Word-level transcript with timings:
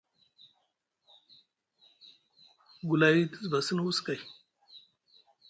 Gulay 2.87 3.17
te 3.31 3.37
zuva 3.43 3.59
sini 3.65 3.81
wus 3.83 3.99
kay. 4.05 4.21